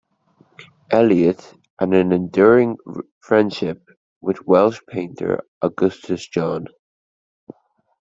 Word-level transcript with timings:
Eliot, 0.89 1.53
and 1.79 1.93
an 1.93 2.11
enduring 2.11 2.75
friendship 3.19 3.85
with 4.19 4.47
Welsh 4.47 4.79
painter 4.89 5.41
Augustus 5.61 6.27
John. 6.27 6.65